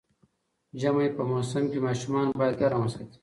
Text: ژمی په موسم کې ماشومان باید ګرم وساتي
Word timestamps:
ژمی 0.79 1.07
په 1.15 1.21
موسم 1.29 1.63
کې 1.71 1.79
ماشومان 1.87 2.27
باید 2.39 2.59
ګرم 2.61 2.81
وساتي 2.83 3.17